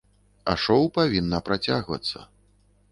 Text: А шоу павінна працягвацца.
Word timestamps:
А 0.53 0.55
шоу 0.63 0.87
павінна 0.97 1.43
працягвацца. 1.51 2.29